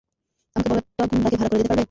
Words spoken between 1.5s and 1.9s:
করে দিতে পারবে?